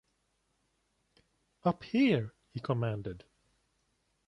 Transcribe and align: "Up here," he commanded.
"Up 1.63 1.83
here," 1.83 2.33
he 2.49 2.59
commanded. 2.59 3.23